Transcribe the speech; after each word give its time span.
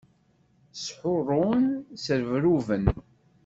Shurun, 0.83 1.65
srebruben. 2.03 2.85